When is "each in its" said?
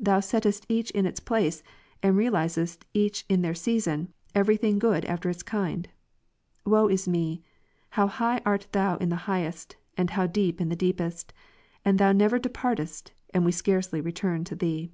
0.70-1.20